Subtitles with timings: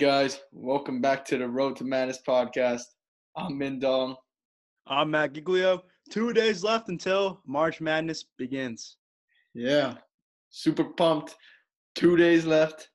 [0.00, 0.40] guys?
[0.50, 2.84] Welcome back to the Road to Madness podcast.
[3.36, 4.16] I'm Min Dong.
[4.86, 5.82] I'm Matt Giglio.
[6.08, 8.96] Two days left until March Madness begins.
[9.52, 9.96] Yeah,
[10.48, 11.36] super pumped.
[11.94, 12.88] Two days left.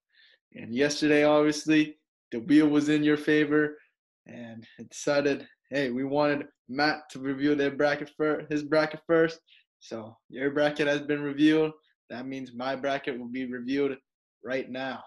[0.56, 2.00] And yesterday, obviously,
[2.32, 3.78] the wheel was in your favor.
[4.26, 9.40] And it decided, hey, we wanted Matt to review their bracket first, his bracket first.
[9.80, 11.72] So your bracket has been reviewed.
[12.10, 13.96] That means my bracket will be reviewed
[14.44, 15.04] right now.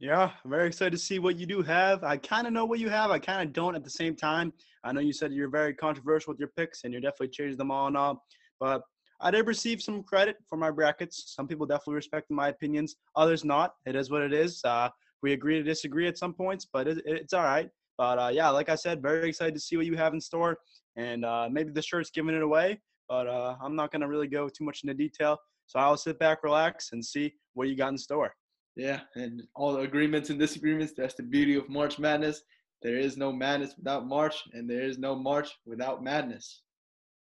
[0.00, 2.04] Yeah, I'm very excited to see what you do have.
[2.04, 3.10] I kind of know what you have.
[3.10, 4.52] I kind of don't at the same time.
[4.84, 7.72] I know you said you're very controversial with your picks and you're definitely changing them
[7.72, 8.24] all and all.
[8.60, 8.82] But
[9.20, 11.34] I did receive some credit for my brackets.
[11.34, 13.74] Some people definitely respect my opinions, others not.
[13.86, 14.60] It is what it is.
[14.64, 14.88] Uh,
[15.20, 17.68] we agree to disagree at some points, but it, it's all right.
[17.96, 20.58] But uh, yeah, like I said, very excited to see what you have in store.
[20.94, 24.28] And uh, maybe the shirt's giving it away, but uh, I'm not going to really
[24.28, 25.38] go too much into detail.
[25.66, 28.32] So I'll sit back, relax, and see what you got in store.
[28.78, 30.92] Yeah, and all the agreements and disagreements.
[30.96, 32.42] That's the beauty of March Madness.
[32.80, 36.62] There is no madness without March, and there is no March without madness.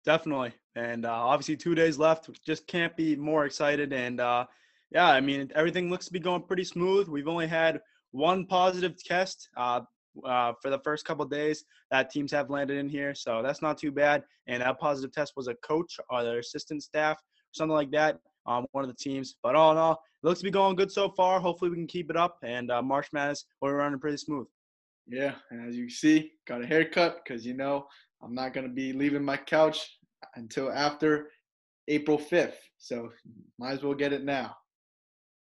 [0.05, 2.31] Definitely, and uh, obviously two days left.
[2.47, 3.92] Just can't be more excited.
[3.92, 4.47] And uh,
[4.92, 7.09] yeah, I mean everything looks to be going pretty smooth.
[7.09, 7.81] We've only had
[8.12, 9.81] one positive test uh,
[10.25, 13.77] uh, for the first couple days that teams have landed in here, so that's not
[13.77, 14.23] too bad.
[14.47, 17.20] And that positive test was a coach or their assistant staff,
[17.51, 18.20] something like that
[18.51, 19.37] on one of the teams.
[19.43, 21.41] But all in all, it looks to be going good so far.
[21.41, 22.39] Hopefully, we can keep it up.
[22.43, 24.47] And uh, March Madness, we're running pretty smooth.
[25.07, 27.87] Yeah, and as you see, got a haircut because you know
[28.23, 29.98] I'm not gonna be leaving my couch
[30.37, 31.31] until after
[31.89, 32.55] April 5th.
[32.79, 33.11] So
[33.59, 34.57] might as well get it now.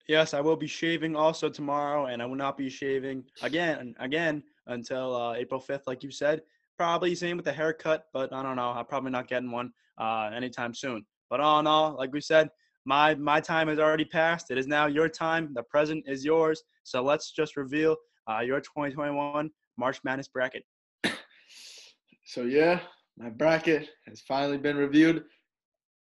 [0.07, 4.43] Yes, I will be shaving also tomorrow, and I will not be shaving again again
[4.67, 6.41] until uh, April 5th, like you said.
[6.77, 8.69] Probably same with the haircut, but I don't know.
[8.69, 11.05] I'm probably not getting one uh, anytime soon.
[11.29, 12.49] But all in all, like we said,
[12.87, 14.49] my my time has already passed.
[14.49, 15.53] It is now your time.
[15.53, 16.63] The present is yours.
[16.83, 17.97] So let's just reveal
[18.31, 20.63] uh, your 2021 March Madness bracket.
[22.29, 22.81] So yeah,
[23.17, 25.23] my bracket has finally been reviewed.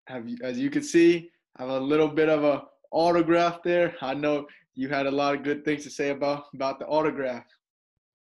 [0.06, 3.94] Have you, as you can see, I have a little bit of a autograph there.
[4.02, 7.46] I know you had a lot of good things to say about about the autograph.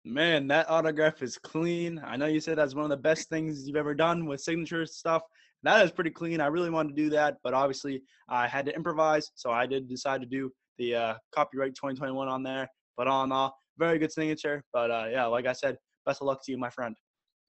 [0.05, 2.03] Man, that autograph is clean.
[2.05, 4.85] I know you said that's one of the best things you've ever done with signature
[4.87, 5.23] stuff
[5.65, 6.41] that is pretty clean.
[6.41, 9.89] I really wanted to do that, but obviously I had to improvise, so I did
[9.89, 12.69] decide to do the uh, copyright 2021 on there.
[12.97, 14.63] But all in all, very good signature.
[14.73, 15.77] But uh, yeah, like I said,
[16.07, 16.95] best of luck to you, my friend.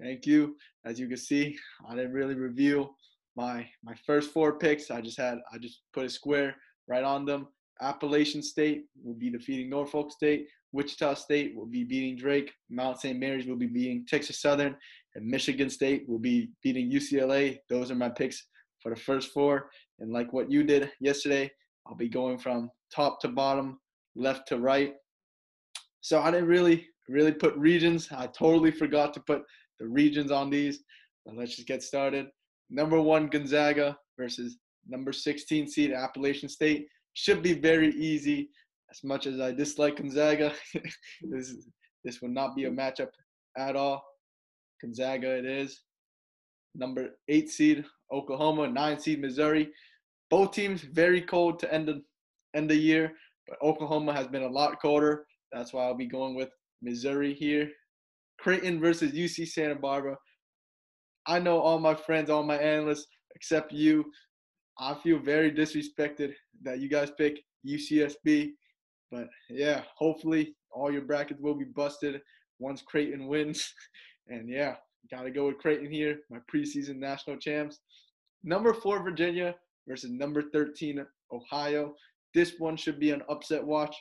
[0.01, 0.55] Thank you.
[0.85, 2.95] As you can see, I didn't really reveal
[3.35, 4.91] my my first four picks.
[4.91, 6.55] I just had I just put a square
[6.87, 7.47] right on them.
[7.81, 10.47] Appalachian State will be defeating Norfolk State.
[10.71, 12.51] Wichita State will be beating Drake.
[12.69, 13.19] Mount St.
[13.19, 14.75] Mary's will be beating Texas Southern
[15.15, 17.59] and Michigan State will be beating UCLA.
[17.69, 18.45] Those are my picks
[18.81, 19.69] for the first four.
[19.99, 21.49] And like what you did yesterday,
[21.87, 23.79] I'll be going from top to bottom,
[24.15, 24.93] left to right.
[26.01, 28.09] So I didn't really, really put regions.
[28.15, 29.43] I totally forgot to put
[29.79, 30.83] the regions on these.
[31.25, 32.27] But let's just get started.
[32.69, 36.87] Number one, Gonzaga versus number 16 seed Appalachian State.
[37.13, 38.49] Should be very easy.
[38.91, 40.53] As much as I dislike Gonzaga,
[41.21, 41.55] this,
[42.03, 43.09] this would not be a matchup
[43.57, 44.03] at all.
[44.81, 45.81] Gonzaga it is.
[46.75, 49.69] Number eight seed Oklahoma, nine seed Missouri.
[50.29, 52.01] Both teams very cold to end the
[52.55, 53.11] end the year,
[53.47, 55.25] but Oklahoma has been a lot colder.
[55.51, 56.49] That's why I'll be going with
[56.81, 57.69] Missouri here.
[58.39, 60.17] Creighton versus UC Santa Barbara.
[61.27, 64.05] I know all my friends, all my analysts, except you.
[64.79, 68.51] I feel very disrespected that you guys pick UCSB.
[69.11, 72.21] But yeah, hopefully all your brackets will be busted
[72.59, 73.73] once Creighton wins.
[74.27, 74.75] And yeah,
[75.11, 77.79] got to go with Creighton here, my preseason national champs.
[78.43, 79.55] Number four, Virginia
[79.87, 81.93] versus number 13, Ohio.
[82.33, 83.95] This one should be an upset watch.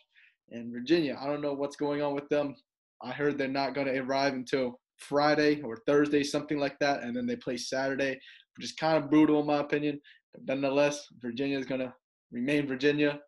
[0.50, 2.54] And Virginia, I don't know what's going on with them.
[3.02, 7.02] I heard they're not going to arrive until Friday or Thursday, something like that.
[7.02, 8.18] And then they play Saturday,
[8.56, 10.00] which is kind of brutal in my opinion.
[10.32, 11.92] But nonetheless, Virginia is going to
[12.32, 13.20] remain Virginia.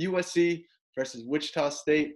[0.00, 0.64] USC
[0.96, 2.14] versus Wichita State.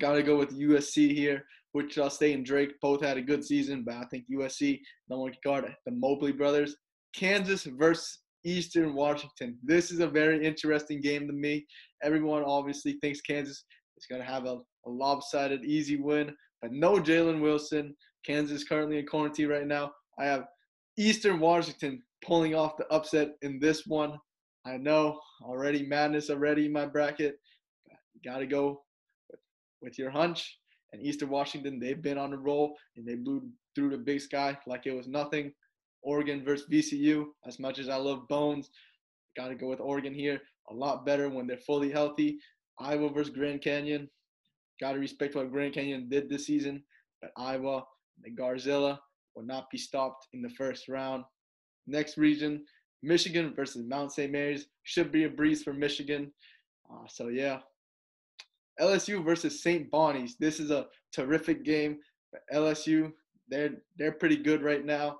[0.00, 1.44] Got to go with USC here.
[1.74, 5.32] Wichita State and Drake both had a good season, but I think USC, no one
[5.32, 6.76] can guard the Mobley brothers.
[7.14, 9.58] Kansas versus Eastern Washington.
[9.62, 11.66] This is a very interesting game to me.
[12.02, 13.64] Everyone obviously thinks Kansas
[13.96, 17.94] is going to have a, a lopsided, easy win, but no Jalen Wilson.
[18.26, 19.90] Kansas currently in quarantine right now.
[20.18, 20.44] I have
[20.98, 24.16] Eastern Washington pulling off the upset in this one.
[24.64, 27.36] I know already madness already in my bracket.
[28.24, 28.82] Got to go
[29.28, 29.40] with,
[29.80, 30.56] with your hunch
[30.92, 34.56] and Eastern Washington, they've been on a roll and they blew through the big sky
[34.66, 35.52] like it was nothing.
[36.02, 38.70] Oregon versus VCU, as much as I love Bones,
[39.36, 40.40] got to go with Oregon here.
[40.70, 42.38] A lot better when they're fully healthy.
[42.78, 44.08] Iowa versus Grand Canyon.
[44.80, 46.82] got to respect what Grand Canyon did this season.
[47.20, 47.84] But Iowa,
[48.22, 48.98] the Garzilla,
[49.34, 51.24] will not be stopped in the first round.
[51.86, 52.64] Next region,
[53.02, 54.30] Michigan versus Mount St.
[54.30, 54.66] Mary's.
[54.82, 56.32] Should be a breeze for Michigan.
[56.90, 57.60] Uh, so, yeah.
[58.80, 59.90] LSU versus St.
[59.90, 60.36] Bonnie's.
[60.38, 61.98] This is a terrific game.
[62.52, 63.12] LSU,
[63.48, 65.18] they're, they're pretty good right now.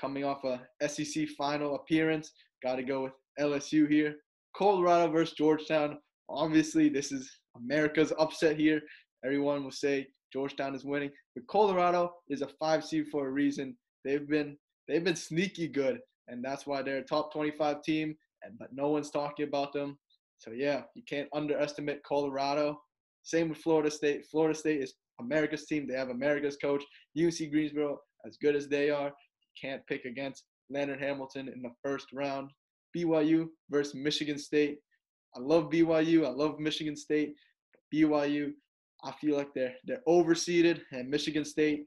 [0.00, 2.32] Coming off a SEC final appearance.
[2.62, 4.16] Got to go with LSU here.
[4.56, 5.98] Colorado versus Georgetown.
[6.28, 8.80] Obviously, this is America's upset here.
[9.24, 13.76] Everyone will say Georgetown is winning, but Colorado is a five seed for a reason.
[14.04, 14.56] They've been
[14.88, 18.16] they've been sneaky good, and that's why they're a top 25 team.
[18.42, 19.98] And but no one's talking about them.
[20.38, 22.80] So yeah, you can't underestimate Colorado.
[23.24, 24.26] Same with Florida State.
[24.30, 25.86] Florida State is America's team.
[25.88, 26.84] They have America's coach.
[27.18, 29.12] UC Greensboro, as good as they are,
[29.60, 32.50] can't pick against Leonard Hamilton in the first round.
[32.96, 34.78] BYU versus Michigan State.
[35.36, 36.24] I love BYU.
[36.24, 37.34] I love Michigan State.
[37.92, 38.52] BYU,
[39.02, 41.86] I feel like they're they're overseeded, and Michigan State,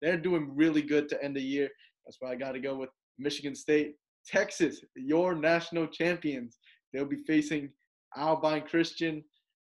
[0.00, 1.68] they're doing really good to end the year.
[2.04, 3.94] That's why I got to go with Michigan State.
[4.26, 6.58] Texas, your national champions.
[6.92, 7.70] They'll be facing
[8.16, 9.22] Abilene Christian.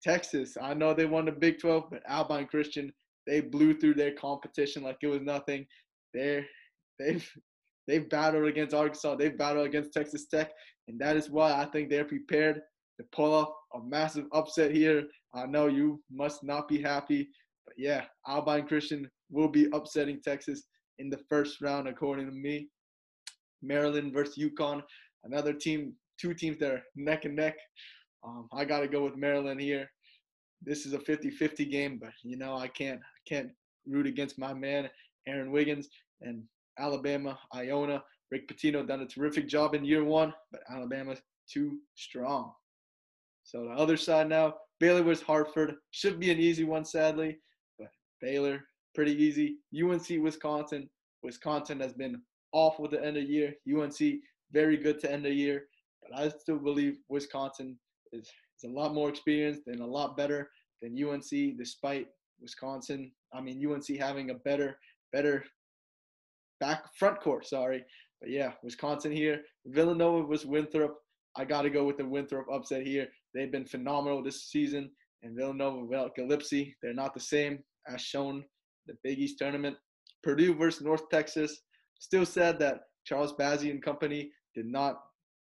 [0.05, 2.93] Texas, I know they won the Big 12, but Abilene Christian,
[3.27, 5.67] they blew through their competition like it was nothing.
[6.12, 6.45] They're
[6.99, 7.29] they've
[7.89, 10.53] they've battled against Arkansas, they've battled against Texas Tech,
[10.89, 12.61] and that is why I think they're prepared
[12.99, 15.05] to pull off a massive upset here.
[15.35, 17.29] I know you must not be happy,
[17.65, 20.65] but yeah, Abilene Christian will be upsetting Texas
[20.99, 22.69] in the first round, according to me.
[23.62, 24.83] Maryland versus UConn,
[25.25, 27.56] another team, two teams that are neck and neck.
[28.23, 29.89] Um, I got to go with Maryland here.
[30.62, 33.51] This is a 50-50 game, but you know I can't I can't
[33.87, 34.89] root against my man
[35.27, 35.89] Aaron Wiggins
[36.21, 36.43] and
[36.79, 38.03] Alabama, Iona.
[38.31, 42.53] Rick Pitino done a terrific job in year one, but Alabama's too strong.
[43.45, 45.75] So the other side now, Baylor was Hartford.
[45.91, 47.39] Should be an easy one, sadly,
[47.79, 47.89] but
[48.21, 48.62] Baylor,
[48.95, 49.59] pretty easy.
[49.79, 50.89] UNC, Wisconsin.
[51.23, 52.21] Wisconsin has been
[52.53, 53.55] awful the end of year.
[53.69, 53.99] UNC,
[54.53, 55.67] very good to end the year.
[56.03, 57.79] But I still believe Wisconsin
[58.12, 58.29] is,
[58.59, 60.51] is a lot more experienced and a lot better
[60.83, 62.06] than UNC, despite
[62.41, 63.11] Wisconsin.
[63.33, 64.79] I mean, UNC having a better,
[65.12, 65.45] better
[66.61, 67.85] back front court, sorry.
[68.21, 69.43] But yeah, Wisconsin here.
[69.67, 70.97] Villanova was Winthrop.
[71.37, 73.09] I got to go with the Winthrop upset here.
[73.35, 74.91] They've been phenomenal this season.
[75.23, 77.59] And Villanova without Gillespie, they're not the same
[77.89, 78.45] as shown
[78.87, 79.77] the Big East tournament.
[80.23, 81.62] Purdue versus North Texas.
[81.99, 85.01] Still sad that Charles Bassey and company did not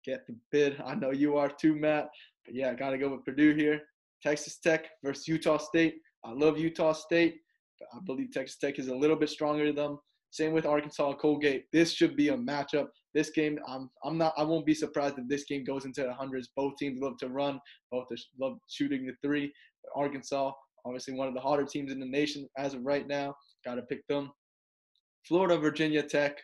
[0.07, 0.81] get the bid.
[0.85, 2.07] I know you are too, Matt.
[2.45, 3.81] But yeah, I got to go with Purdue here.
[4.23, 5.95] Texas Tech versus Utah State.
[6.23, 7.35] I love Utah State,
[7.79, 9.99] but I believe Texas Tech is a little bit stronger than them.
[10.31, 11.65] Same with Arkansas Colgate.
[11.71, 12.87] This should be a matchup.
[13.13, 16.13] This game, I'm I'm not I won't be surprised if this game goes into the
[16.13, 16.49] hundreds.
[16.55, 17.59] Both teams love to run,
[17.91, 18.07] both
[18.39, 19.51] love shooting the three.
[19.83, 20.51] But Arkansas,
[20.85, 23.35] obviously one of the hotter teams in the nation as of right now.
[23.65, 24.31] Got to pick them.
[25.27, 26.37] Florida, Virginia Tech.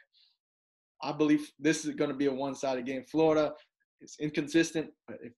[1.03, 3.03] I believe this is going to be a one-sided game.
[3.11, 3.53] Florida
[4.01, 5.33] is inconsistent, but if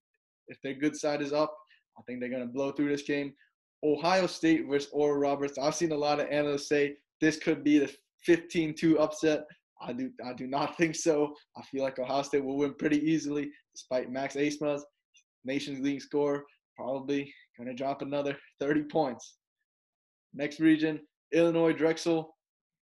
[0.48, 1.52] if their good side is up,
[1.98, 3.32] I think they're going to blow through this game.
[3.84, 5.58] Ohio State versus Oral Roberts.
[5.58, 7.92] I've seen a lot of analysts say this could be the
[8.28, 9.44] 15-2 upset.
[9.82, 11.34] I do I do not think so.
[11.56, 14.82] I feel like Ohio State will win pretty easily, despite Max Abmas,
[15.44, 16.44] Nations League score,
[16.76, 19.36] probably going to drop another 30 points.
[20.34, 21.00] Next region,
[21.32, 22.36] Illinois Drexel,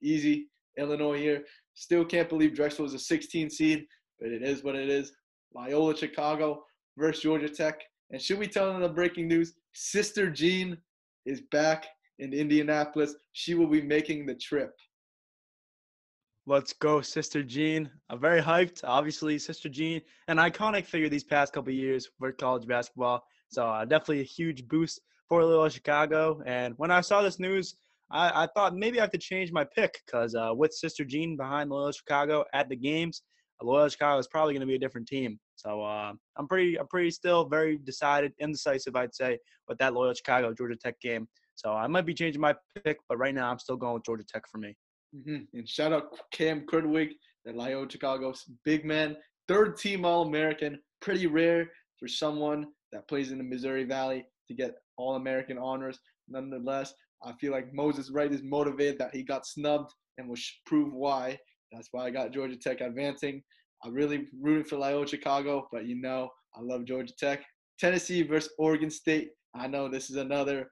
[0.01, 0.49] easy.
[0.77, 1.43] Illinois here.
[1.75, 3.85] Still can't believe Drexel is a 16 seed,
[4.19, 5.11] but it is what it is.
[5.53, 6.63] Loyola Chicago
[6.97, 7.81] versus Georgia Tech.
[8.11, 9.53] And should we tell them the breaking news?
[9.73, 10.77] Sister Jean
[11.25, 11.85] is back
[12.19, 13.15] in Indianapolis.
[13.33, 14.71] She will be making the trip.
[16.47, 17.89] Let's go, Sister Jean.
[18.09, 18.81] I'm very hyped.
[18.83, 23.25] Obviously, Sister Jean, an iconic figure these past couple years for college basketball.
[23.49, 26.41] So uh, definitely a huge boost for Loyola Chicago.
[26.45, 27.75] And when I saw this news,
[28.11, 31.35] I, I thought maybe I have to change my pick because uh, with Sister Jean
[31.35, 33.23] behind Loyola Chicago at the games,
[33.61, 35.39] Loyola Chicago is probably going to be a different team.
[35.55, 40.15] So uh, I'm pretty, I'm pretty still very decided, indecisive, I'd say, with that Loyola
[40.15, 41.27] Chicago Georgia Tech game.
[41.55, 44.25] So I might be changing my pick, but right now I'm still going with Georgia
[44.27, 44.75] Tech for me.
[45.15, 45.57] Mm-hmm.
[45.57, 47.11] And shout out Cam Krutwig,
[47.45, 49.15] the Loyola Chicago's big man,
[49.47, 50.79] third team All American.
[51.01, 55.97] Pretty rare for someone that plays in the Missouri Valley to get All American honors.
[56.27, 56.93] Nonetheless,
[57.23, 61.37] I feel like Moses Wright is motivated that he got snubbed and will prove why.
[61.71, 63.41] That's why I got Georgia Tech advancing.
[63.83, 67.43] I'm really rooting for Loyola Chicago, but you know I love Georgia Tech.
[67.79, 69.29] Tennessee versus Oregon State.
[69.53, 70.69] I know this is another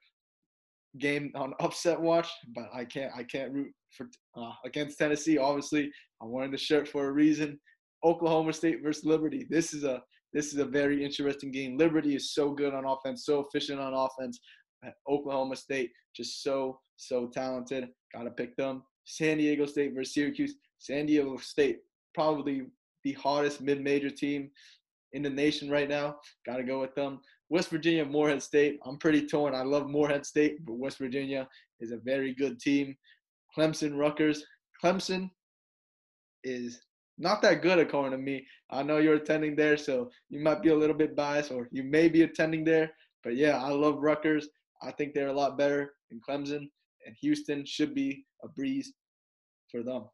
[0.99, 5.37] game on upset watch, but I can't I can't root for uh, against Tennessee.
[5.37, 7.59] Obviously, I'm wearing the shirt for a reason.
[8.03, 9.45] Oklahoma State versus Liberty.
[9.49, 10.01] This is a
[10.33, 11.77] this is a very interesting game.
[11.77, 14.39] Liberty is so good on offense, so efficient on offense.
[15.09, 17.89] Oklahoma State, just so, so talented.
[18.13, 18.83] Got to pick them.
[19.05, 20.55] San Diego State versus Syracuse.
[20.79, 21.79] San Diego State,
[22.13, 22.63] probably
[23.03, 24.49] the hottest mid major team
[25.13, 26.17] in the nation right now.
[26.45, 27.19] Got to go with them.
[27.49, 28.79] West Virginia, Morehead State.
[28.85, 29.53] I'm pretty torn.
[29.53, 31.47] I love Morehead State, but West Virginia
[31.79, 32.95] is a very good team.
[33.55, 34.43] Clemson, Rutgers.
[34.83, 35.29] Clemson
[36.43, 36.81] is
[37.17, 38.45] not that good according to me.
[38.71, 41.83] I know you're attending there, so you might be a little bit biased, or you
[41.83, 42.91] may be attending there.
[43.23, 44.49] But yeah, I love Rutgers.
[44.83, 46.69] I think they're a lot better than Clemson,
[47.05, 48.93] and Houston should be a breeze
[49.69, 50.05] for them.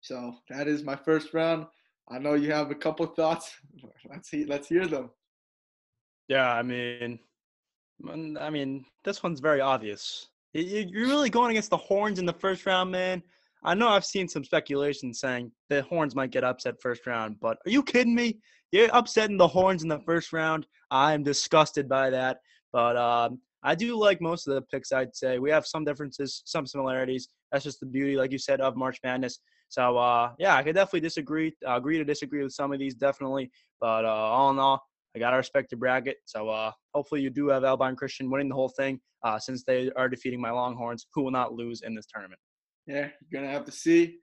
[0.00, 1.66] So that is my first round.
[2.10, 3.52] I know you have a couple thoughts.
[4.10, 4.44] Let's see.
[4.44, 5.10] Let's hear them.
[6.28, 7.18] Yeah, I mean,
[8.38, 10.28] I mean, this one's very obvious.
[10.52, 13.22] You're really going against the Horns in the first round, man.
[13.62, 17.58] I know I've seen some speculation saying the Horns might get upset first round, but
[17.66, 18.38] are you kidding me?
[18.72, 20.66] You're upsetting the Horns in the first round.
[20.90, 22.38] I'm disgusted by that.
[22.72, 24.92] But um, I do like most of the picks.
[24.92, 27.28] I'd say we have some differences, some similarities.
[27.52, 29.40] That's just the beauty, like you said, of March Madness.
[29.68, 31.52] So uh, yeah, I could definitely disagree.
[31.66, 33.50] Uh, agree to disagree with some of these, definitely.
[33.80, 34.82] But uh, all in all,
[35.14, 36.16] I got to respect the bracket.
[36.24, 39.90] So uh, hopefully you do have Abilene Christian winning the whole thing, uh, since they
[39.96, 42.40] are defeating my Longhorns, who will not lose in this tournament.
[42.86, 44.18] Yeah, you're gonna have to see.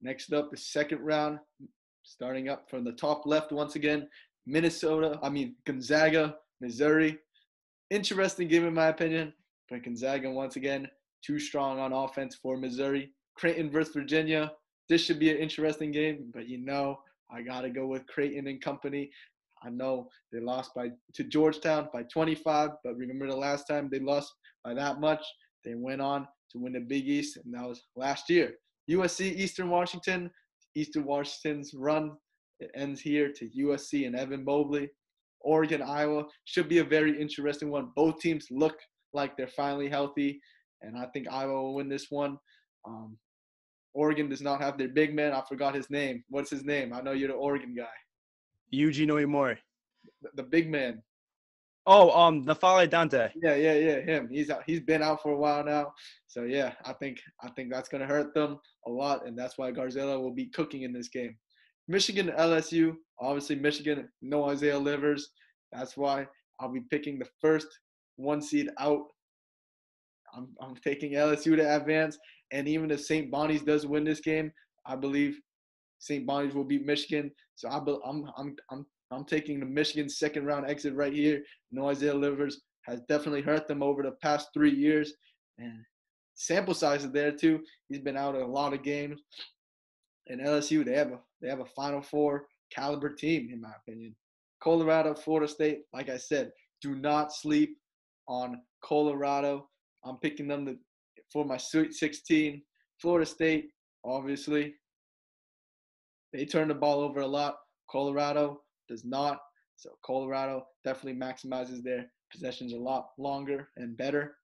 [0.00, 1.38] Next up, the second round,
[2.02, 4.08] starting up from the top left once again.
[4.46, 7.18] Minnesota, I mean Gonzaga, Missouri.
[7.92, 9.34] Interesting game in my opinion,
[9.68, 10.88] but Gonzaga once again
[11.22, 13.12] too strong on offense for Missouri.
[13.36, 14.50] Creighton versus Virginia.
[14.88, 18.62] This should be an interesting game, but you know I gotta go with Creighton and
[18.62, 19.10] company.
[19.62, 23.98] I know they lost by to Georgetown by 25, but remember the last time they
[23.98, 24.32] lost
[24.64, 25.22] by that much?
[25.62, 28.54] They went on to win the Big East, and that was last year.
[28.90, 30.30] USC, Eastern Washington.
[30.74, 32.12] Eastern Washington's run
[32.58, 34.88] it ends here to USC and Evan Mobley.
[35.44, 37.90] Oregon, Iowa should be a very interesting one.
[37.94, 38.76] Both teams look
[39.12, 40.40] like they're finally healthy,
[40.82, 42.38] and I think Iowa will win this one.
[42.86, 43.16] Um,
[43.94, 45.32] Oregon does not have their big man.
[45.32, 46.24] I forgot his name.
[46.28, 46.92] What's his name?
[46.92, 47.84] I know you're the Oregon guy.
[48.70, 49.58] Eugene Omoruyi.
[50.22, 51.02] The, the big man.
[51.84, 53.30] Oh, um, N'Faly Dante.
[53.42, 54.00] Yeah, yeah, yeah.
[54.00, 54.28] Him.
[54.30, 54.62] He's out.
[54.66, 55.92] He's been out for a while now.
[56.28, 59.72] So yeah, I think I think that's gonna hurt them a lot, and that's why
[59.72, 61.36] Garzilla will be cooking in this game.
[61.88, 62.94] Michigan LSU.
[63.20, 65.30] Obviously, Michigan no Isaiah Livers.
[65.72, 66.26] That's why
[66.60, 67.68] I'll be picking the first
[68.16, 69.02] one seed out.
[70.34, 72.18] I'm I'm taking LSU to advance,
[72.52, 73.30] and even if St.
[73.30, 74.50] Bonnie's does win this game,
[74.86, 75.38] I believe
[75.98, 76.26] St.
[76.26, 77.30] Bonnie's will beat Michigan.
[77.54, 81.42] So I, I'm I'm I'm I'm taking the Michigan second round exit right here.
[81.70, 85.12] No Isaiah Livers has definitely hurt them over the past three years.
[85.58, 85.84] And
[86.34, 87.60] sample size is there too.
[87.88, 89.20] He's been out in a lot of games.
[90.28, 94.14] And LSU, they have a they have a Final Four caliber team, in my opinion.
[94.62, 97.76] Colorado, Florida State, like I said, do not sleep
[98.28, 99.68] on Colorado.
[100.04, 100.76] I'm picking them to,
[101.32, 102.62] for my Sweet 16.
[103.00, 103.70] Florida State,
[104.04, 104.74] obviously,
[106.32, 107.56] they turn the ball over a lot.
[107.90, 109.40] Colorado, does not.
[109.76, 114.36] So Colorado definitely maximizes their possessions a lot longer and better.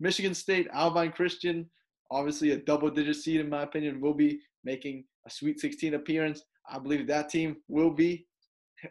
[0.00, 1.68] Michigan State, Abilene Christian,
[2.10, 6.42] obviously a double digit seed in my opinion, will be making a Sweet 16 appearance.
[6.68, 8.26] I believe that team will be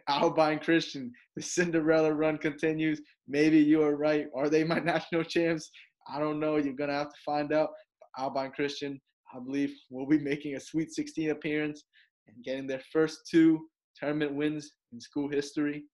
[0.08, 1.12] Abilene Christian.
[1.36, 3.00] The Cinderella run continues.
[3.28, 4.26] Maybe you are right.
[4.34, 5.70] Are they my national champs?
[6.08, 6.56] I don't know.
[6.56, 7.70] You're going to have to find out.
[8.18, 9.00] Abilene Christian,
[9.34, 11.84] I believe, will be making a Sweet 16 appearance
[12.28, 15.84] and getting their first two tournament wins in school history.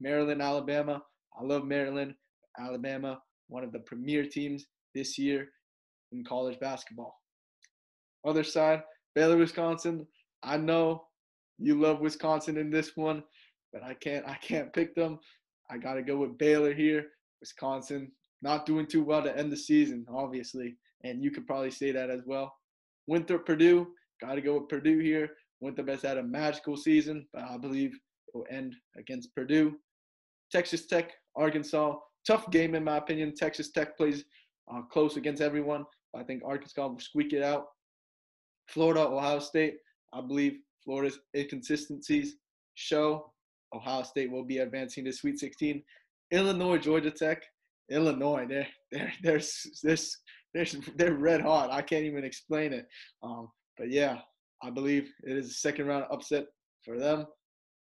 [0.00, 1.02] Maryland, Alabama.
[1.38, 2.14] I love Maryland,
[2.58, 5.48] Alabama, one of the premier teams this year
[6.12, 7.14] in college basketball.
[8.26, 8.82] Other side,
[9.14, 10.06] Baylor, Wisconsin.
[10.42, 11.04] I know
[11.58, 13.22] you love Wisconsin in this one,
[13.72, 15.18] but I can't I can't pick them.
[15.70, 17.06] I got to go with Baylor here.
[17.40, 18.10] Wisconsin
[18.42, 22.10] not doing too well to end the season, obviously, and you could probably say that
[22.10, 22.54] as well.
[23.06, 23.88] Winthrop, Purdue.
[24.20, 25.30] Got to go with Purdue here.
[25.60, 29.76] Winthrop has had a magical season, but I believe it will end against Purdue.
[30.52, 31.96] Texas Tech, Arkansas.
[32.26, 33.34] Tough game, in my opinion.
[33.34, 34.24] Texas Tech plays
[34.72, 35.84] uh, close against everyone.
[36.14, 37.66] I think Arkansas will squeak it out.
[38.68, 39.76] Florida, Ohio State.
[40.12, 42.36] I believe Florida's inconsistencies
[42.74, 43.32] show
[43.74, 45.82] Ohio State will be advancing to Sweet 16.
[46.30, 47.42] Illinois, Georgia Tech.
[47.90, 49.40] Illinois, they're they're they're
[49.82, 49.96] they're
[50.54, 51.70] they're, they're red hot.
[51.72, 52.86] I can't even explain it.
[53.22, 54.18] Um, but yeah,
[54.62, 56.46] I believe it is a second round upset
[56.84, 57.26] for them.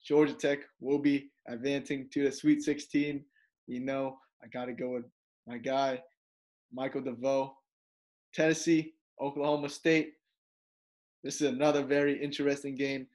[0.03, 3.23] Georgia Tech will be advancing to the Sweet 16.
[3.67, 5.05] You know, I got to go with
[5.47, 6.01] my guy,
[6.73, 7.53] Michael DeVoe.
[8.33, 10.13] Tennessee, Oklahoma State.
[11.23, 13.07] This is another very interesting game.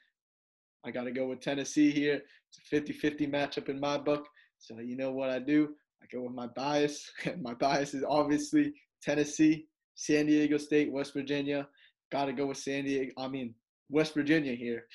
[0.84, 2.22] I got to go with Tennessee here.
[2.48, 4.26] It's a 50 50 matchup in my book.
[4.58, 5.74] So, you know what I do?
[6.02, 8.72] I go with my bias, and my bias is obviously
[9.02, 11.66] Tennessee, San Diego State, West Virginia.
[12.12, 13.12] Got to go with San Diego.
[13.18, 13.54] I mean
[13.90, 14.86] West Virginia here.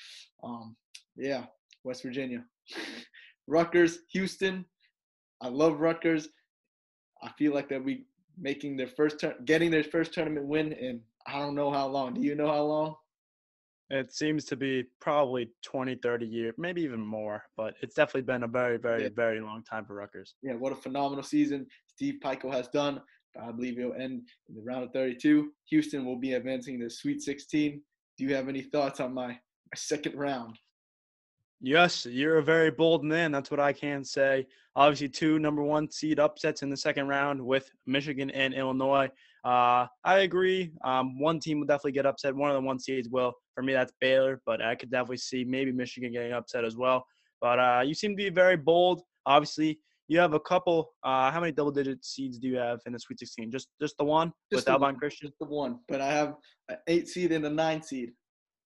[0.43, 0.75] Um,
[1.17, 1.45] yeah,
[1.83, 2.45] West Virginia.
[3.47, 4.65] Rutgers, Houston.
[5.41, 6.29] I love Rutgers.
[7.21, 8.05] I feel like they'll be
[8.39, 12.13] making their first turn, getting their first tournament win in I don't know how long.
[12.13, 12.95] Do you know how long?
[13.93, 18.43] It seems to be probably 20, 30 years, maybe even more, but it's definitely been
[18.43, 19.10] a very, very, yeah.
[19.13, 20.36] very long time for Rutgers.
[20.41, 23.01] Yeah, what a phenomenal season Steve Pikiell has done.
[23.38, 25.51] I believe he'll end in the round of 32.
[25.65, 27.81] Houston will be advancing the Sweet 16.
[28.17, 29.38] Do you have any thoughts on my, my
[29.75, 30.57] second round?
[31.60, 33.33] Yes, you're a very bold man.
[33.33, 34.48] That's what I can say.
[34.77, 39.10] Obviously, two number one seed upsets in the second round with Michigan and Illinois.
[39.43, 40.71] Uh, I agree.
[40.83, 42.36] Um, one team will definitely get upset.
[42.36, 43.33] One of the one seeds will.
[43.55, 47.05] For me, that's Baylor, but I could definitely see maybe Michigan getting upset as well.
[47.41, 49.01] But uh, you seem to be very bold.
[49.25, 50.93] Obviously, you have a couple.
[51.03, 53.51] Uh, how many double-digit seeds do you have in the Sweet 16?
[53.51, 55.27] Just just the one just with the Abilene Christian.
[55.27, 56.36] Just the one, but I have
[56.69, 58.12] an eight seed and a nine seed.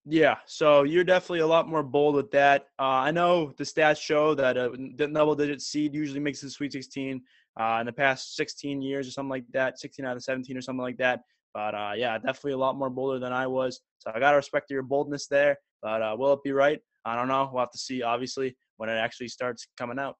[0.08, 2.68] Yeah, so you're definitely a lot more bold with that.
[2.78, 7.22] Uh, I know the stats show that a double-digit seed usually makes the Sweet 16
[7.60, 10.62] uh, in the past 16 years or something like that, 16 out of 17 or
[10.62, 11.22] something like that.
[11.54, 13.80] But uh, yeah, definitely a lot more bolder than I was.
[14.00, 15.58] So I gotta respect your boldness there.
[15.82, 16.80] But uh, will it be right?
[17.06, 17.50] I don't know.
[17.52, 18.02] We'll have to see.
[18.02, 20.16] Obviously, when it actually starts coming out.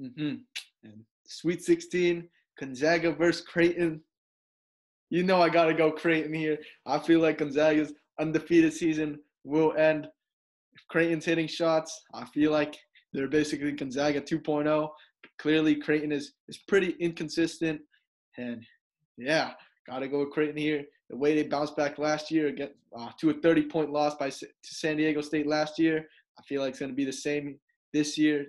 [0.00, 0.36] Mm-hmm.
[0.82, 2.28] And Sweet 16,
[2.58, 4.00] Gonzaga versus Creighton.
[5.10, 6.58] You know I gotta go Creighton here.
[6.86, 10.08] I feel like Gonzaga's undefeated season will end.
[10.74, 12.76] If Creighton's hitting shots, I feel like
[13.12, 14.88] they're basically Gonzaga 2.0
[15.38, 17.80] clearly Creighton is is pretty inconsistent,
[18.38, 18.64] and
[19.16, 19.52] yeah,
[19.86, 20.84] got to go with Creighton here.
[21.10, 24.30] The way they bounced back last year against uh, to a 30 point loss by
[24.30, 26.06] to San Diego State last year,
[26.38, 27.58] I feel like it's to be the same
[27.92, 28.46] this year.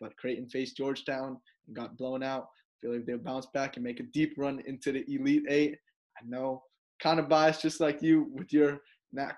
[0.00, 2.44] But Creighton faced Georgetown and got blown out.
[2.44, 5.76] I feel like they'll bounce back and make a deep run into the Elite Eight.
[6.20, 6.62] I know,
[7.00, 8.80] kind of biased just like you with your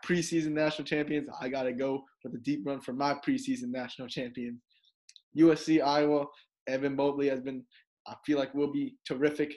[0.05, 1.29] preseason national champions.
[1.41, 4.61] I got to go for the deep run for my preseason national champions.
[5.37, 6.27] USC Iowa
[6.67, 7.65] Evan Mobley has been,
[8.07, 9.55] I feel like, will be terrific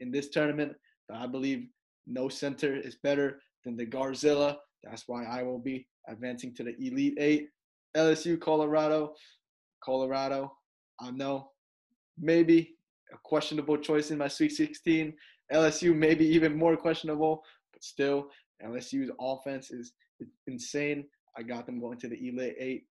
[0.00, 0.72] in this tournament.
[1.08, 1.66] But I believe
[2.06, 4.56] no center is better than the Garzilla.
[4.82, 7.48] That's why I will be advancing to the Elite Eight.
[7.96, 9.14] LSU, Colorado.
[9.84, 10.50] Colorado,
[11.00, 11.50] I know
[12.18, 12.74] maybe
[13.12, 15.12] a questionable choice in my Sweet 16.
[15.52, 18.28] LSU, maybe even more questionable, but still,
[18.64, 19.92] LSU's offense is
[20.46, 21.04] insane.
[21.36, 22.84] I got them going to the Elite Eight.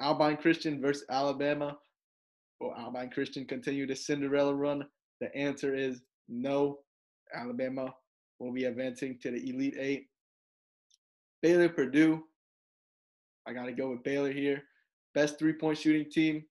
[0.00, 1.76] Abilene Christian versus Alabama.
[2.60, 4.84] Will Abilene Christian continue the Cinderella run?
[5.20, 6.78] The answer is no.
[7.34, 7.94] Alabama
[8.38, 10.06] will be advancing to the Elite Eight.
[11.42, 12.22] Baylor, Purdue.
[13.46, 14.62] I got to go with Baylor here.
[15.14, 16.44] Best three point shooting team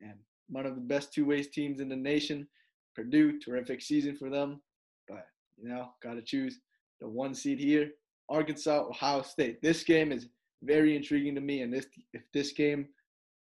[0.00, 0.14] and
[0.48, 2.46] one of the best two ways teams in the nation.
[2.94, 4.60] Purdue, terrific season for them.
[5.08, 6.60] But, you know, got to choose
[7.00, 7.90] the one seed here.
[8.28, 9.62] Arkansas, Ohio State.
[9.62, 10.28] This game is
[10.62, 11.62] very intriguing to me.
[11.62, 12.88] And this, if this game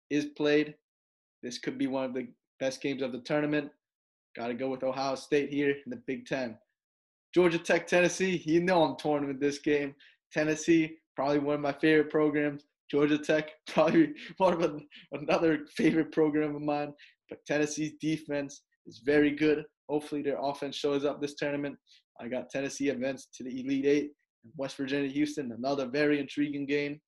[0.09, 0.75] is played,
[1.43, 2.27] this could be one of the
[2.59, 3.69] best games of the tournament.
[4.35, 6.57] Got to go with Ohio State here in the Big Ten.
[7.35, 8.41] Georgia Tech, Tennessee.
[8.45, 9.93] You know I'm torn with this game.
[10.31, 12.63] Tennessee, probably one of my favorite programs.
[12.89, 14.79] Georgia Tech, probably one of a,
[15.11, 16.93] another favorite program of mine.
[17.29, 19.65] But Tennessee's defense is very good.
[19.89, 21.75] Hopefully their offense shows up this tournament.
[22.19, 24.11] I got Tennessee events to the Elite Eight.
[24.57, 26.99] West Virginia, Houston, another very intriguing game.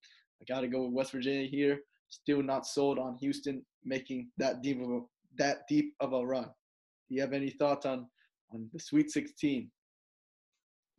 [0.41, 1.79] I got to go with West Virginia here.
[2.15, 5.01] Still not sold on Houston making that deep of a,
[5.37, 6.45] that deep of a run.
[6.45, 8.07] Do you have any thoughts on
[8.53, 9.69] on the Sweet 16?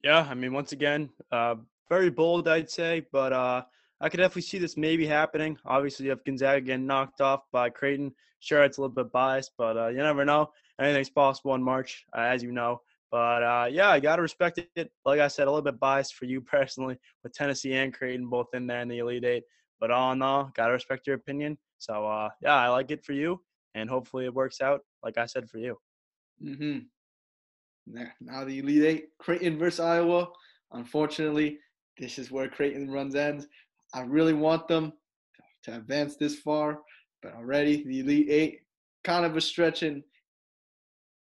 [0.04, 1.54] Yeah, I mean, once again, uh,
[1.88, 3.62] very bold, I'd say, but uh,
[4.00, 5.56] I could definitely see this maybe happening.
[5.64, 8.12] Obviously, you have Gonzaga getting knocked off by Creighton.
[8.40, 10.50] Sure, it's a little bit biased, but uh, you never know.
[10.78, 12.82] Anything's possible in March, uh, as you know.
[13.10, 14.92] But uh, yeah, I gotta respect it.
[15.06, 18.48] Like I said, a little bit biased for you personally, with Tennessee and Creighton both
[18.52, 19.44] in there in the Elite Eight.
[19.80, 21.58] But all in all, gotta respect your opinion.
[21.78, 23.42] So uh, yeah, I like it for you,
[23.74, 25.78] and hopefully it works out like I said for you.
[26.42, 26.78] Mm-hmm.
[28.20, 30.28] Now the Elite Eight, Creighton versus Iowa.
[30.72, 31.58] Unfortunately,
[31.98, 33.46] this is where Creighton runs ends.
[33.94, 34.92] I really want them
[35.64, 36.80] to advance this far,
[37.22, 38.60] but already the Elite Eight,
[39.04, 40.02] kind of a stretch in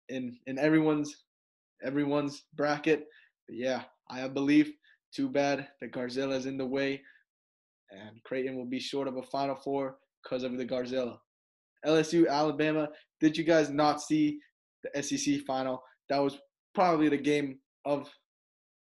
[0.10, 1.24] in in everyone's
[1.84, 3.08] everyone's bracket.
[3.48, 4.74] But yeah, I believe.
[5.14, 7.02] Too bad that Garzilla is in the way,
[7.92, 11.18] and Creighton will be short of a Final Four because of the Garzilla.
[11.86, 12.90] LSU, Alabama.
[13.20, 14.40] Did you guys not see
[14.84, 15.82] the SEC final?
[16.10, 16.38] That was
[16.74, 18.10] probably the game of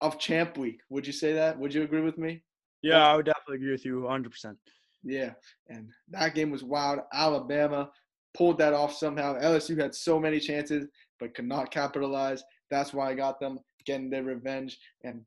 [0.01, 0.81] of champ week.
[0.91, 1.57] Would you say that?
[1.59, 2.43] Would you agree with me?
[2.83, 4.57] Yeah, I would definitely agree with you 100%.
[5.05, 5.31] Yeah,
[5.69, 7.01] and that game was wild.
[7.13, 7.89] Alabama
[8.37, 9.39] pulled that off somehow.
[9.39, 10.89] LSU had so many chances
[11.21, 12.43] but could not capitalize.
[12.71, 15.23] That's why I got them getting their revenge and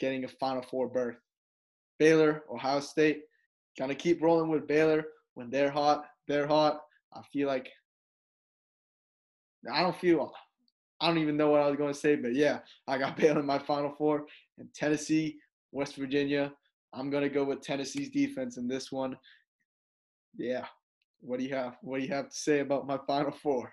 [0.00, 1.16] getting a Final Four berth.
[1.98, 3.22] Baylor, Ohio State,
[3.78, 5.04] gonna keep rolling with Baylor
[5.34, 6.04] when they're hot.
[6.28, 6.80] They're hot.
[7.14, 7.70] I feel like
[9.72, 10.32] I don't feel
[11.00, 13.40] I don't even know what I was going to say, but yeah, I got Baylor
[13.40, 14.26] in my Final Four.
[14.58, 15.36] And Tennessee,
[15.72, 16.52] West Virginia,
[16.92, 19.16] I'm to go with Tennessee's defense in this one.
[20.36, 20.64] Yeah.
[21.20, 21.76] What do you have?
[21.82, 23.72] What do you have to say about my Final Four?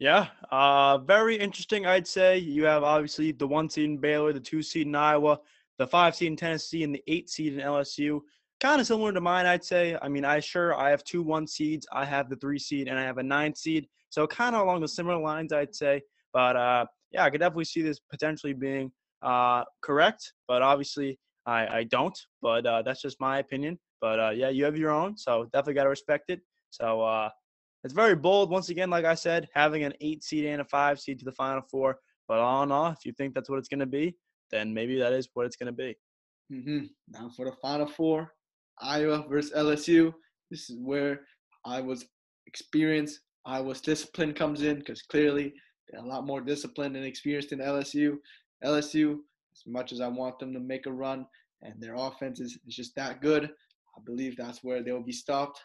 [0.00, 1.86] Yeah, uh, very interesting.
[1.86, 5.38] I'd say you have obviously the one seed in Baylor, the two seed in Iowa,
[5.78, 8.20] the five seed in Tennessee, and the eight seed in LSU.
[8.60, 9.96] Kind of similar to mine, I'd say.
[10.00, 11.86] I mean, I sure I have two one seeds.
[11.92, 13.88] I have the three seed, and I have a nine seed.
[14.10, 16.02] So kind of along the similar lines, I'd say.
[16.32, 20.32] But uh, yeah, I could definitely see this potentially being uh, correct.
[20.46, 22.18] But obviously, I, I don't.
[22.40, 23.78] But uh, that's just my opinion.
[24.00, 25.16] But uh, yeah, you have your own.
[25.16, 26.40] So definitely got to respect it.
[26.70, 27.30] So uh,
[27.84, 28.50] it's very bold.
[28.50, 31.32] Once again, like I said, having an eight seed and a five seed to the
[31.32, 31.98] final four.
[32.28, 34.16] But all in all, if you think that's what it's going to be,
[34.50, 35.96] then maybe that is what it's going to be.
[36.52, 36.86] Mm-hmm.
[37.08, 38.32] Now for the final four,
[38.80, 40.12] Iowa versus LSU.
[40.50, 41.20] This is where
[41.64, 42.06] I was
[42.46, 45.52] experienced Iowa's discipline comes in because clearly
[45.88, 48.16] they're a lot more disciplined and experienced than LSU.
[48.64, 49.18] LSU,
[49.52, 51.26] as much as I want them to make a run,
[51.62, 55.60] and their offense is, is just that good, I believe that's where they'll be stopped.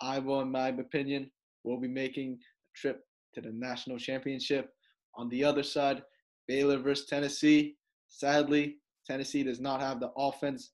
[0.00, 1.30] Iowa, in my opinion,
[1.64, 3.00] will be making a trip
[3.34, 4.70] to the national championship.
[5.16, 6.02] On the other side,
[6.48, 7.76] Baylor versus Tennessee.
[8.12, 10.72] Sadly, Tennessee does not have the offense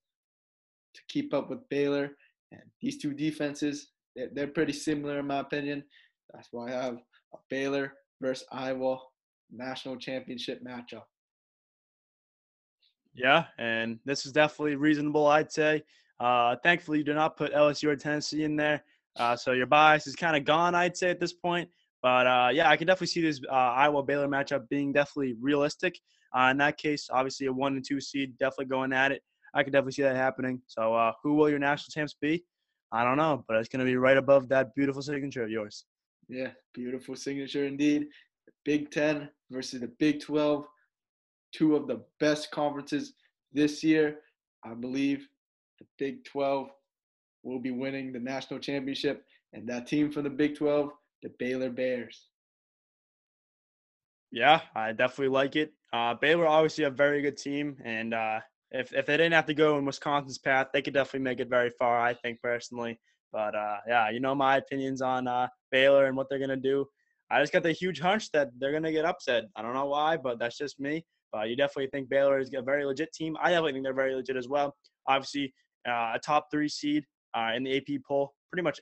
[0.94, 2.10] to keep up with Baylor.
[2.52, 5.84] And these two defenses, they're, they're pretty similar in my opinion.
[6.34, 6.98] That's why I have
[7.34, 8.98] a Baylor versus Iowa
[9.50, 11.04] national championship matchup.
[13.14, 15.82] Yeah, and this is definitely reasonable, I'd say.
[16.20, 18.82] Uh, thankfully, you do not put LSU or Tennessee in there,
[19.16, 21.68] uh, so your bias is kind of gone, I'd say, at this point.
[22.02, 25.98] But uh, yeah, I can definitely see this uh, Iowa Baylor matchup being definitely realistic.
[26.36, 29.22] Uh, in that case, obviously a one and two seed definitely going at it.
[29.54, 30.60] I could definitely see that happening.
[30.66, 32.44] So, uh, who will your national champs be?
[32.92, 35.84] I don't know, but it's going to be right above that beautiful signature of yours.
[36.28, 38.08] Yeah, beautiful signature indeed.
[38.46, 40.66] The Big Ten versus the Big 12,
[41.52, 43.14] two of the best conferences
[43.52, 44.18] this year.
[44.64, 45.26] I believe
[45.78, 46.68] the Big 12
[47.42, 50.90] will be winning the national championship, and that team from the Big 12,
[51.22, 52.26] the Baylor Bears.
[54.30, 55.72] Yeah, I definitely like it.
[55.92, 59.54] Uh, Baylor obviously a very good team, and uh, if if they didn't have to
[59.54, 62.00] go in Wisconsin's path, they could definitely make it very far.
[62.00, 63.00] I think personally,
[63.32, 66.86] but uh, yeah, you know my opinions on uh, Baylor and what they're gonna do.
[67.30, 69.44] I just got the huge hunch that they're gonna get upset.
[69.56, 71.04] I don't know why, but that's just me.
[71.32, 73.36] But you definitely think Baylor is a very legit team.
[73.42, 74.74] I definitely think they're very legit as well.
[75.06, 75.52] Obviously,
[75.86, 78.80] uh, a top three seed uh, in the AP poll pretty much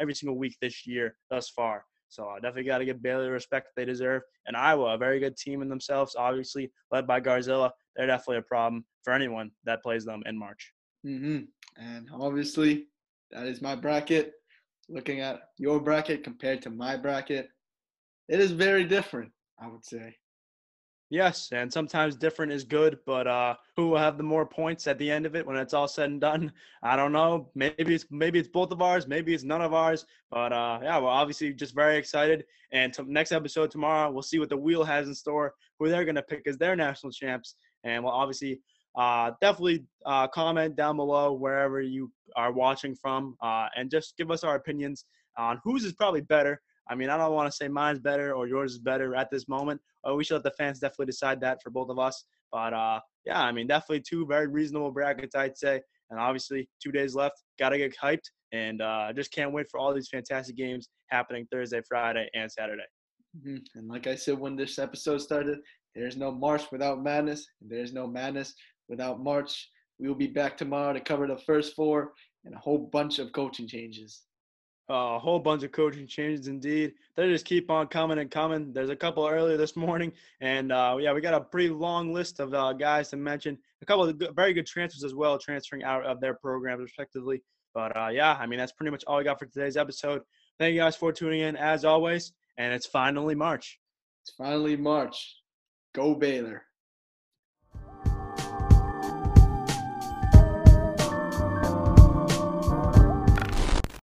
[0.00, 1.84] every single week this year thus far.
[2.08, 4.22] So I definitely got to give Baylor the respect they deserve.
[4.46, 7.70] And Iowa, a very good team in themselves, obviously led by Garzilla.
[7.94, 10.72] They're definitely a problem for anyone that plays them in March.
[11.04, 11.44] Mm-hmm.
[11.76, 12.86] And obviously,
[13.30, 14.32] that is my bracket.
[14.88, 17.48] Looking at your bracket compared to my bracket,
[18.28, 20.16] it is very different, I would say.
[21.08, 24.98] Yes, and sometimes different is good, but uh, who will have the more points at
[24.98, 26.52] the end of it when it's all said and done?
[26.82, 27.48] I don't know.
[27.54, 30.04] Maybe it's maybe it's both of ours, maybe it's none of ours.
[30.32, 32.44] But uh, yeah, we're obviously just very excited.
[32.72, 36.04] And to, next episode tomorrow, we'll see what the wheel has in store, who they're
[36.04, 38.60] gonna pick as their national champs, and we'll obviously
[38.96, 44.32] uh, definitely uh, comment down below wherever you are watching from uh, and just give
[44.32, 45.04] us our opinions
[45.38, 46.60] on whose is probably better.
[46.88, 49.48] I mean, I don't want to say mine's better or yours is better at this
[49.48, 49.80] moment.
[50.08, 52.24] Uh, we should let the fans definitely decide that for both of us.
[52.52, 55.80] But uh, yeah, I mean, definitely two very reasonable brackets, I'd say.
[56.10, 57.42] And obviously, two days left.
[57.58, 58.30] Got to get hyped.
[58.52, 62.50] And I uh, just can't wait for all these fantastic games happening Thursday, Friday, and
[62.50, 62.84] Saturday.
[63.36, 63.56] Mm-hmm.
[63.74, 65.58] And like I said when this episode started,
[65.94, 68.54] there's no March without madness, there's no madness
[68.88, 69.68] without March.
[69.98, 72.12] We will be back tomorrow to cover the first four
[72.44, 74.22] and a whole bunch of coaching changes.
[74.88, 76.94] Uh, a whole bunch of coaching changes indeed.
[77.16, 78.72] They just keep on coming and coming.
[78.72, 82.38] There's a couple earlier this morning, and uh, yeah, we got a pretty long list
[82.38, 83.58] of uh, guys to mention.
[83.82, 87.42] A couple of good, very good transfers as well, transferring out of their programs respectively.
[87.74, 90.22] But uh, yeah, I mean that's pretty much all we got for today's episode.
[90.58, 93.80] Thank you guys for tuning in as always, and it's finally March.
[94.22, 95.36] It's finally March.
[95.94, 96.62] Go Baylor.